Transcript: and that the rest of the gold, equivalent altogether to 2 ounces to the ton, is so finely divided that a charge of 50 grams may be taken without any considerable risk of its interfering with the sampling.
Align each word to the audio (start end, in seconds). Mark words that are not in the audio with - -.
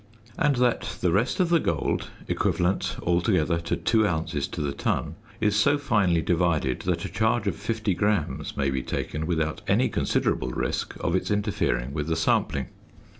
and 0.35 0.55
that 0.55 0.97
the 1.01 1.11
rest 1.11 1.39
of 1.39 1.49
the 1.49 1.59
gold, 1.59 2.07
equivalent 2.27 2.97
altogether 3.03 3.59
to 3.59 3.75
2 3.77 4.07
ounces 4.07 4.47
to 4.47 4.59
the 4.59 4.71
ton, 4.71 5.13
is 5.39 5.55
so 5.55 5.77
finely 5.77 6.23
divided 6.23 6.79
that 6.79 7.05
a 7.05 7.07
charge 7.07 7.45
of 7.45 7.55
50 7.55 7.93
grams 7.93 8.57
may 8.57 8.71
be 8.71 8.81
taken 8.81 9.27
without 9.27 9.61
any 9.67 9.89
considerable 9.89 10.49
risk 10.49 10.95
of 10.99 11.13
its 11.15 11.29
interfering 11.29 11.93
with 11.93 12.07
the 12.07 12.15
sampling. 12.15 12.69